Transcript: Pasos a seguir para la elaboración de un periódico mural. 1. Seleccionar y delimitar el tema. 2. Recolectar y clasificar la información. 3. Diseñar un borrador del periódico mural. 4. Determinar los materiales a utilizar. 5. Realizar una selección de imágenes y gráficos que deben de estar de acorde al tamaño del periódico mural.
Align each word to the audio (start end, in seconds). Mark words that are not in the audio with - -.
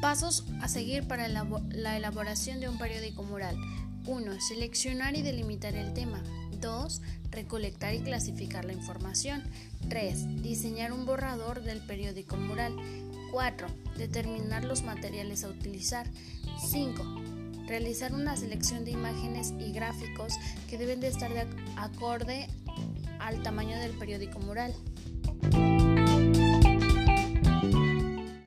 Pasos 0.00 0.44
a 0.62 0.68
seguir 0.68 1.06
para 1.06 1.28
la 1.28 1.96
elaboración 1.96 2.58
de 2.58 2.70
un 2.70 2.78
periódico 2.78 3.22
mural. 3.22 3.54
1. 4.06 4.40
Seleccionar 4.40 5.14
y 5.14 5.20
delimitar 5.20 5.74
el 5.74 5.92
tema. 5.92 6.22
2. 6.58 7.02
Recolectar 7.30 7.94
y 7.94 8.00
clasificar 8.00 8.64
la 8.64 8.72
información. 8.72 9.42
3. 9.90 10.42
Diseñar 10.42 10.92
un 10.92 11.04
borrador 11.04 11.62
del 11.62 11.80
periódico 11.80 12.38
mural. 12.38 12.74
4. 13.30 13.66
Determinar 13.98 14.64
los 14.64 14.82
materiales 14.84 15.44
a 15.44 15.48
utilizar. 15.48 16.06
5. 16.70 17.02
Realizar 17.66 18.14
una 18.14 18.38
selección 18.38 18.86
de 18.86 18.92
imágenes 18.92 19.52
y 19.60 19.70
gráficos 19.70 20.32
que 20.70 20.78
deben 20.78 21.00
de 21.00 21.08
estar 21.08 21.32
de 21.32 21.46
acorde 21.76 22.48
al 23.18 23.42
tamaño 23.42 23.78
del 23.78 23.92
periódico 23.98 24.40
mural. 24.40 24.74